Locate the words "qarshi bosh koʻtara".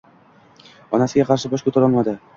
1.29-1.91